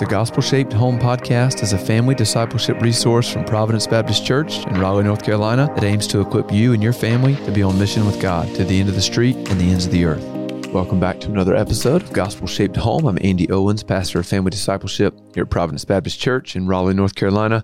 [0.00, 4.80] The Gospel Shaped Home podcast is a family discipleship resource from Providence Baptist Church in
[4.80, 8.06] Raleigh, North Carolina that aims to equip you and your family to be on mission
[8.06, 10.24] with God to the end of the street and the ends of the earth.
[10.68, 13.04] Welcome back to another episode of Gospel Shaped Home.
[13.04, 17.14] I'm Andy Owens, pastor of family discipleship here at Providence Baptist Church in Raleigh, North
[17.14, 17.62] Carolina.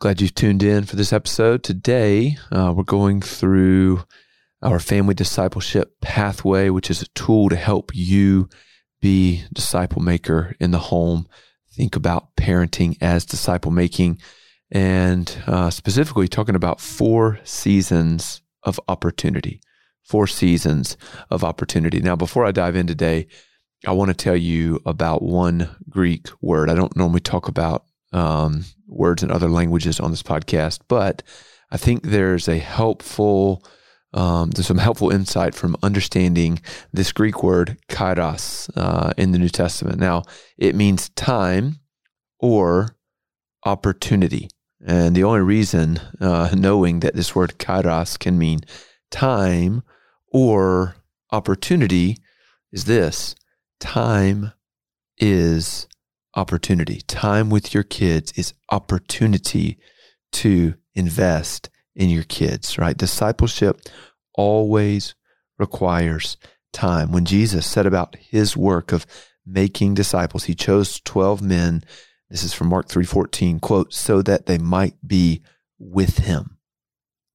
[0.00, 1.62] Glad you've tuned in for this episode.
[1.62, 4.04] Today, uh, we're going through
[4.60, 8.50] our family discipleship pathway, which is a tool to help you
[9.00, 11.26] be disciple maker in the home.
[11.72, 14.18] Think about parenting as disciple making,
[14.70, 19.60] and uh, specifically talking about four seasons of opportunity.
[20.04, 20.96] Four seasons
[21.30, 22.00] of opportunity.
[22.00, 23.28] Now, before I dive in today,
[23.86, 26.68] I want to tell you about one Greek word.
[26.68, 31.22] I don't normally talk about um, words in other languages on this podcast, but
[31.70, 33.64] I think there's a helpful
[34.12, 36.60] um, there's some helpful insight from understanding
[36.92, 39.98] this Greek word kairos uh, in the New Testament.
[39.98, 40.24] Now,
[40.58, 41.78] it means time
[42.38, 42.96] or
[43.64, 44.48] opportunity.
[44.84, 48.60] And the only reason uh, knowing that this word kairos can mean
[49.10, 49.82] time
[50.32, 50.96] or
[51.30, 52.16] opportunity
[52.72, 53.34] is this
[53.78, 54.52] time
[55.18, 55.86] is
[56.34, 57.00] opportunity.
[57.06, 59.78] Time with your kids is opportunity
[60.32, 62.96] to invest in your kids, right?
[62.96, 63.80] Discipleship
[64.34, 65.14] always
[65.58, 66.36] requires
[66.72, 67.12] time.
[67.12, 69.06] When Jesus set about his work of
[69.46, 71.84] making disciples, he chose 12 men.
[72.28, 75.42] This is from Mark 3:14, quote, so that they might be
[75.78, 76.58] with him.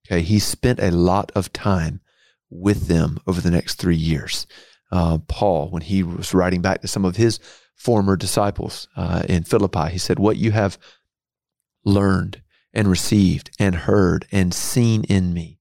[0.07, 2.01] Okay, he spent a lot of time
[2.49, 4.45] with them over the next three years.
[4.91, 7.39] Uh, Paul, when he was writing back to some of his
[7.75, 10.77] former disciples uh, in Philippi, he said, What you have
[11.83, 12.41] learned
[12.75, 15.59] and received and heard and seen in me.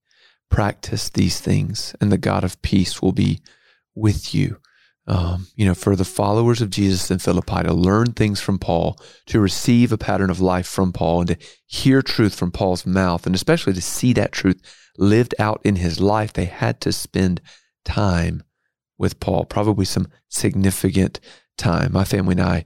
[0.51, 3.41] Practice these things, and the God of peace will be
[3.95, 4.59] with you.
[5.07, 8.99] Um, you know, for the followers of Jesus in Philippi to learn things from Paul,
[9.27, 13.27] to receive a pattern of life from Paul, and to hear truth from Paul's mouth,
[13.27, 14.63] and especially to see that truth
[14.97, 17.41] lived out in his life, they had to spend
[17.85, 18.43] time
[18.97, 21.21] with Paul, probably some significant
[21.59, 21.93] time.
[21.93, 22.65] My family and I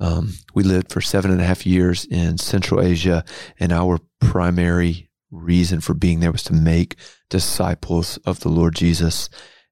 [0.00, 3.24] um, we lived for seven and a half years in Central Asia,
[3.58, 6.96] and our primary reason for being there was to make
[7.28, 9.28] disciples of the Lord Jesus.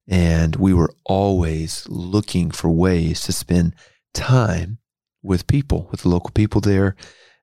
[0.06, 3.75] And we were always looking for ways to spend
[4.15, 4.78] time
[5.22, 6.95] with people, with the local people there.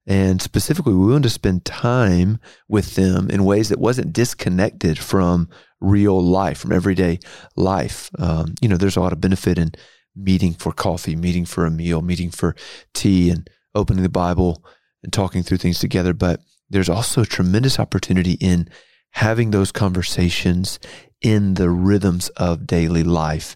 [0.07, 5.49] And specifically, we wanted to spend time with them in ways that wasn't disconnected from
[5.81, 7.19] real life, from everyday
[7.55, 8.11] life.
[8.19, 9.71] Um, you know, there's a lot of benefit in
[10.15, 12.55] meeting for coffee, meeting for a meal, meeting for
[12.93, 14.63] tea, and opening the Bible
[15.03, 16.13] and talking through things together.
[16.13, 18.69] But there's also tremendous opportunity in
[19.11, 20.79] having those conversations
[21.21, 23.55] in the rhythms of daily life.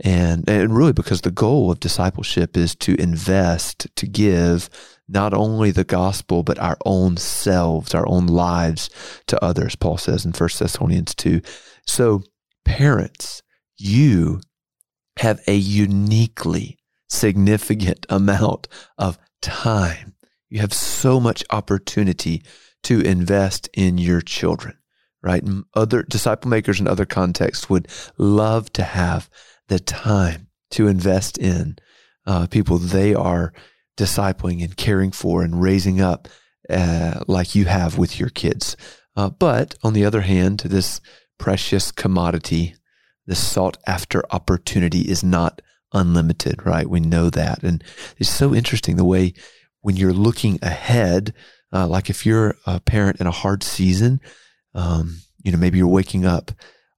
[0.00, 4.70] And, and really because the goal of discipleship is to invest, to give
[5.08, 8.88] not only the gospel, but our own selves, our own lives
[9.26, 11.40] to others, Paul says in 1 Thessalonians 2.
[11.86, 12.22] So
[12.64, 13.42] parents,
[13.76, 14.40] you
[15.18, 16.78] have a uniquely
[17.08, 20.14] significant amount of time.
[20.48, 22.42] You have so much opportunity
[22.84, 24.76] to invest in your children,
[25.22, 25.44] right?
[25.74, 29.28] Other disciple makers in other contexts would love to have
[29.68, 31.76] the time to invest in
[32.26, 33.52] uh, people they are
[33.96, 36.28] discipling and caring for and raising up
[36.68, 38.76] uh, like you have with your kids.
[39.16, 41.00] Uh, but on the other hand, this
[41.38, 42.74] precious commodity
[43.30, 46.90] the sought after opportunity is not unlimited, right?
[46.90, 47.62] We know that.
[47.62, 47.84] And
[48.18, 49.34] it's so interesting the way
[49.82, 51.32] when you're looking ahead,
[51.72, 54.20] uh, like if you're a parent in a hard season,
[54.74, 56.50] um, you know, maybe you're waking up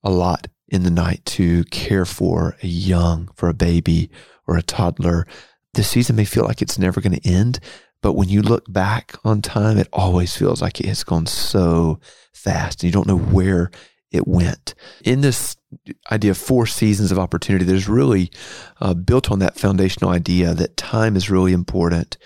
[0.03, 4.10] a lot in the night to care for a young, for a baby
[4.47, 5.26] or a toddler.
[5.75, 7.60] The season may feel like it's never going to end,
[8.00, 12.00] but when you look back on time, it always feels like it has gone so
[12.32, 13.70] fast and you don't know where
[14.12, 14.74] it went.
[15.04, 15.56] In this
[16.10, 18.30] idea of four seasons of opportunity, there's really
[18.80, 22.19] uh, built on that foundational idea that time is really important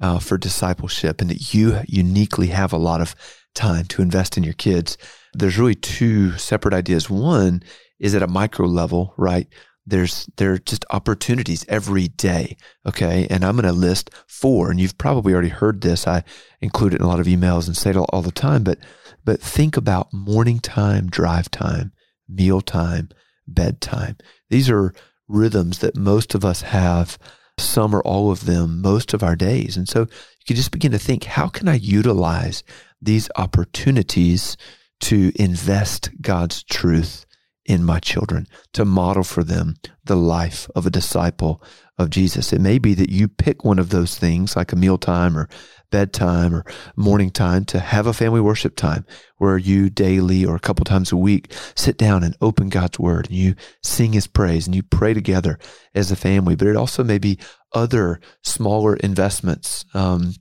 [0.00, 3.14] uh, for discipleship and that you uniquely have a lot of
[3.54, 4.98] time to invest in your kids.
[5.32, 7.08] There's really two separate ideas.
[7.08, 7.62] One
[8.00, 9.46] is at a micro level, right?
[9.86, 12.56] There's there are just opportunities every day.
[12.86, 13.26] Okay.
[13.28, 14.70] And I'm going to list four.
[14.70, 16.06] And you've probably already heard this.
[16.06, 16.24] I
[16.60, 18.78] include it in a lot of emails and say it all, all the time, but
[19.24, 21.92] but think about morning time, drive time,
[22.28, 23.08] meal time,
[23.46, 24.16] bedtime.
[24.50, 24.94] These are
[25.28, 27.18] rhythms that most of us have,
[27.58, 29.76] some or all of them, most of our days.
[29.76, 32.62] And so you can just begin to think, how can I utilize
[33.00, 34.56] these opportunities
[35.00, 37.26] to invest God's truth
[37.64, 39.74] in my children, to model for them
[40.04, 41.62] the life of a disciple
[41.96, 42.52] of Jesus.
[42.52, 45.48] It may be that you pick one of those things like a mealtime or
[45.90, 46.64] bedtime or
[46.96, 49.06] morning time to have a family worship time
[49.38, 53.28] where you daily or a couple times a week sit down and open God's word
[53.28, 55.56] and you sing his praise and you pray together
[55.94, 56.56] as a family.
[56.56, 57.38] But it also may be
[57.72, 59.84] other smaller investments.
[59.94, 60.34] Um,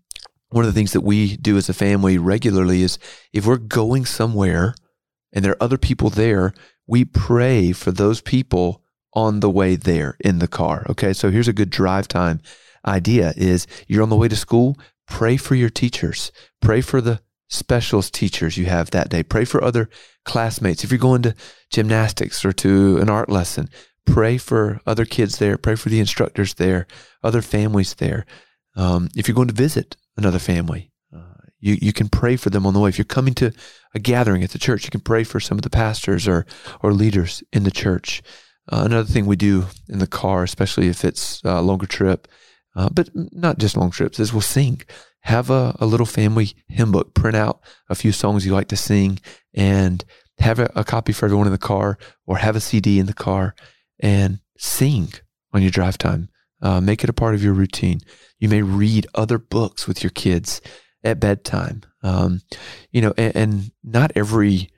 [0.50, 2.98] one of the things that we do as a family regularly is
[3.32, 4.74] if we're going somewhere
[5.34, 6.54] and there are other people there,
[6.88, 8.84] we pray for those people
[9.14, 10.86] on the way there in the car.
[10.90, 11.14] Okay.
[11.14, 12.42] So here's a good drive time
[12.86, 14.78] idea is you're on the way to school,
[15.08, 16.32] pray for your teachers,
[16.62, 19.90] pray for the specialist teachers you have that day, pray for other
[20.26, 20.84] classmates.
[20.84, 21.36] If you're going to
[21.72, 23.70] gymnastics or to an art lesson,
[24.06, 26.88] pray for other kids there, pray for the instructors there,
[27.24, 28.26] other families there.
[28.76, 30.92] Um, if you're going to visit another family,
[31.64, 32.90] you, you can pray for them on the way.
[32.90, 33.54] If you're coming to
[33.96, 36.46] a gathering at the church, you can pray for some of the pastors or,
[36.82, 38.22] or leaders in the church.
[38.70, 42.28] Uh, another thing we do in the car, especially if it's a longer trip,
[42.76, 44.82] uh, but not just long trips, is we'll sing.
[45.22, 48.76] Have a, a, little family hymn book, print out a few songs you like to
[48.76, 49.20] sing,
[49.54, 50.04] and
[50.40, 53.14] have a, a copy for everyone in the car, or have a CD in the
[53.14, 53.56] car
[54.02, 55.14] and sing
[55.54, 56.28] on your drive time.
[56.62, 58.02] Uh, make it a part of your routine.
[58.38, 60.60] You may read other books with your kids
[61.04, 61.84] at bedtime.
[62.02, 62.42] Um,
[62.92, 64.70] you know, and, and, not every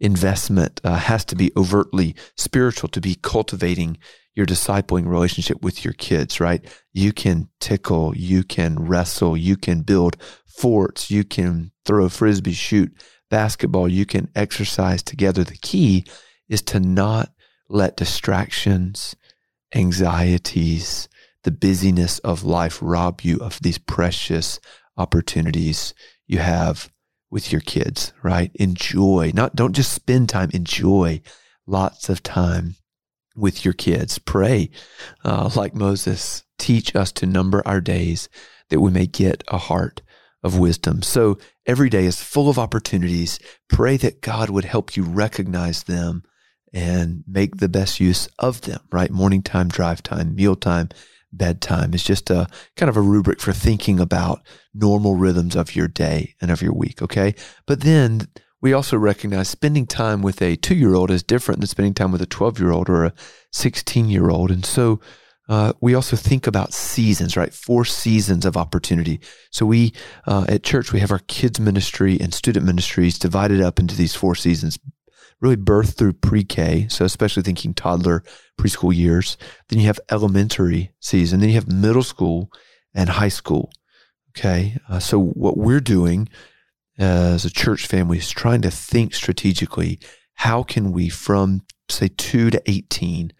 [0.00, 3.98] investment uh, has to be overtly spiritual to be cultivating
[4.34, 6.64] your discipling relationship with your kids, right?
[6.92, 12.52] You can tickle, you can wrestle, you can build forts, you can throw a frisbee,
[12.52, 12.92] shoot
[13.30, 15.44] basketball, you can exercise together.
[15.44, 16.04] The key
[16.48, 17.32] is to not
[17.68, 19.14] let distractions,
[19.74, 21.08] anxieties,
[21.44, 24.60] the busyness of life rob you of these precious
[24.96, 25.94] opportunities
[26.26, 26.90] you have
[27.30, 28.50] with your kids, right?
[28.54, 31.20] Enjoy, not, don't just spend time, enjoy
[31.66, 32.76] lots of time
[33.34, 34.18] with your kids.
[34.18, 34.70] Pray,
[35.24, 38.28] uh, like Moses, teach us to number our days
[38.68, 40.02] that we may get a heart
[40.42, 41.02] of wisdom.
[41.02, 43.38] So every day is full of opportunities.
[43.68, 46.24] Pray that God would help you recognize them
[46.72, 49.10] and make the best use of them, right?
[49.10, 50.88] Morning time, drive time, meal time,
[51.32, 52.46] bedtime is just a
[52.76, 54.42] kind of a rubric for thinking about
[54.74, 57.02] normal rhythms of your day and of your week.
[57.02, 57.34] Okay.
[57.66, 58.28] But then
[58.60, 62.12] we also recognize spending time with a two year old is different than spending time
[62.12, 63.12] with a 12 year old or a
[63.52, 64.50] 16 year old.
[64.50, 65.00] And so
[65.48, 67.52] uh, we also think about seasons, right?
[67.52, 69.20] Four seasons of opportunity.
[69.50, 69.92] So we,
[70.26, 74.14] uh, at church, we have our kids ministry and student ministries divided up into these
[74.14, 74.78] four seasons
[75.42, 78.22] really birth through pre-K, so especially thinking toddler,
[78.58, 79.36] preschool years.
[79.68, 81.40] Then you have elementary season.
[81.40, 82.50] Then you have middle school
[82.94, 83.70] and high school.
[84.30, 86.28] Okay, uh, so what we're doing
[86.98, 89.98] as a church family is trying to think strategically.
[90.34, 93.32] How can we, from say two to eighteen,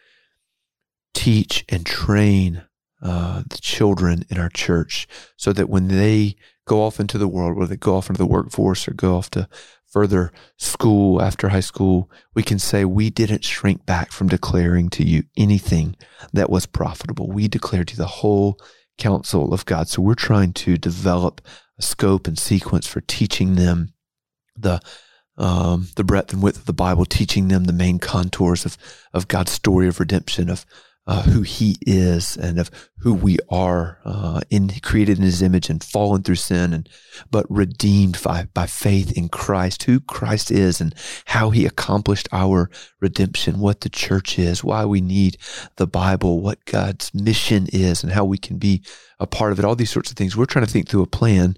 [1.15, 2.65] teach and train
[3.03, 7.57] uh, the children in our church so that when they go off into the world,
[7.57, 9.49] whether they go off into the workforce or go off to
[9.93, 15.05] further school after high school, we can say we didn't shrink back from declaring to
[15.05, 15.97] you anything
[16.33, 17.31] that was profitable.
[17.31, 18.59] We declared to the whole
[18.99, 19.89] counsel of God.
[19.89, 21.43] So we're trying to develop
[21.79, 23.93] a scope and sequence for teaching them
[24.57, 24.81] the
[25.39, 28.77] um, the breadth and width of the Bible, teaching them the main contours of
[29.13, 30.65] of God's story of redemption, of
[31.07, 35.69] uh, who he is and of who we are uh, in created in his image
[35.69, 36.89] and fallen through sin and
[37.31, 40.95] but redeemed by, by faith in Christ who Christ is and
[41.27, 45.39] how he accomplished our redemption what the church is why we need
[45.77, 48.85] the Bible what God's mission is and how we can be
[49.19, 50.37] a part of it all these sorts of things.
[50.37, 51.57] We're trying to think through a plan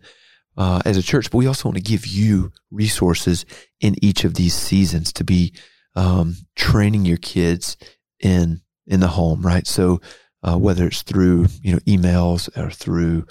[0.56, 3.44] uh, as a church but we also want to give you resources
[3.80, 5.52] in each of these seasons to be
[5.96, 7.76] um, training your kids
[8.20, 9.66] in in the home, right?
[9.66, 10.00] So
[10.42, 13.26] uh, whether it's through you know emails or through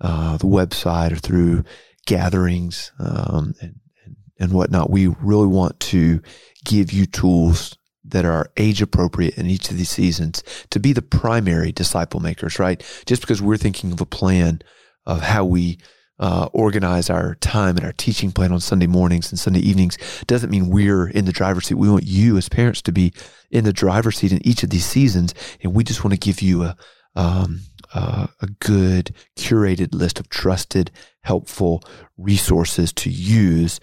[0.00, 1.64] uh, the website or through
[2.06, 3.74] gatherings um, and,
[4.04, 6.20] and and whatnot, we really want to
[6.64, 11.02] give you tools that are age appropriate in each of these seasons to be the
[11.02, 12.82] primary disciple makers, right?
[13.06, 14.62] Just because we're thinking of a plan
[15.04, 15.78] of how we
[16.18, 20.50] uh, organize our time and our teaching plan on Sunday mornings and Sunday evenings doesn't
[20.50, 21.74] mean we're in the driver's seat.
[21.74, 23.12] We want you as parents to be
[23.50, 26.42] in the driver's seat in each of these seasons, and we just want to give
[26.42, 26.76] you a
[27.14, 27.60] um,
[27.94, 30.90] uh, a good curated list of trusted,
[31.22, 31.82] helpful
[32.16, 33.80] resources to use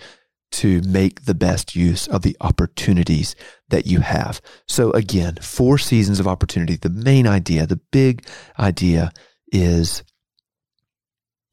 [0.52, 3.36] to make the best use of the opportunities
[3.70, 4.40] that you have.
[4.68, 6.76] So again, four seasons of opportunity.
[6.78, 8.26] The main idea, the big
[8.58, 9.12] idea
[9.52, 10.04] is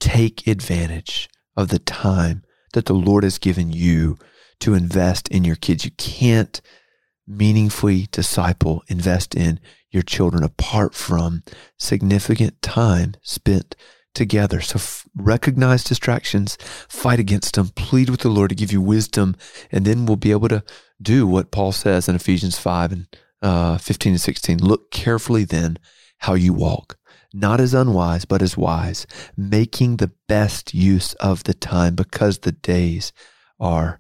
[0.03, 2.43] take advantage of the time
[2.73, 4.19] that the Lord has given you
[4.59, 5.85] to invest in your kids.
[5.85, 6.61] You can't
[7.25, 9.61] meaningfully disciple, invest in
[9.93, 11.45] your children apart from
[11.79, 13.77] significant time spent
[14.13, 14.61] together.
[14.61, 19.37] So f- recognize distractions, fight against them, plead with the Lord to give you wisdom,
[19.71, 20.65] and then we'll be able to
[21.01, 23.07] do what Paul says in Ephesians 5 and
[23.41, 24.59] uh, 15 and 16.
[24.59, 25.79] Look carefully then
[26.19, 26.99] how you walk,
[27.35, 32.53] not as unwise, but as wise, making the best use of the time because the
[32.53, 33.13] days
[33.59, 33.99] are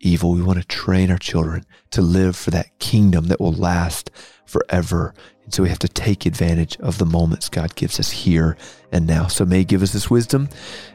[0.00, 0.32] evil.
[0.32, 4.10] We want to train our children to live for that kingdom that will last
[4.44, 5.14] forever.
[5.44, 8.56] And so we have to take advantage of the moments God gives us here
[8.90, 9.26] and now.
[9.26, 10.48] So may give us this wisdom.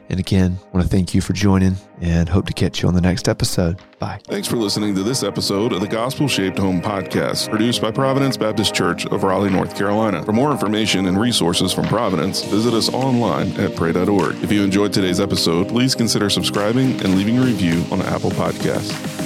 [0.08, 2.94] And again, I want to thank you for joining and hope to catch you on
[2.94, 3.80] the next episode.
[4.00, 4.20] Bye.
[4.24, 8.36] Thanks for listening to this episode of the Gospel Shaped Home Podcast, produced by Providence
[8.36, 10.24] Baptist Church of Raleigh, North Carolina.
[10.24, 14.42] For more information and resources from Providence, visit us online at pray.org.
[14.42, 19.19] If you enjoyed today's episode, please consider subscribing and leaving a review on Apple Podcasts.